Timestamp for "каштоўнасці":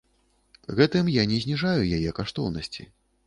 2.21-2.89